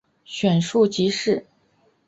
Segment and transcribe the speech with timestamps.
[0.25, 1.45] 选庶吉士。